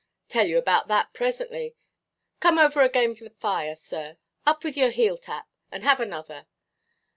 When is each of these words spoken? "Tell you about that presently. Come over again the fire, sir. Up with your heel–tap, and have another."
"Tell 0.29 0.47
you 0.47 0.57
about 0.57 0.87
that 0.87 1.13
presently. 1.13 1.75
Come 2.39 2.57
over 2.57 2.81
again 2.81 3.13
the 3.13 3.29
fire, 3.29 3.75
sir. 3.75 4.17
Up 4.47 4.63
with 4.63 4.75
your 4.75 4.89
heel–tap, 4.89 5.47
and 5.71 5.83
have 5.83 5.99
another." 5.99 6.47